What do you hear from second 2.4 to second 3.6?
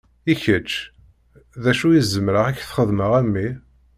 ad k-t-xedmeɣ, a mmi?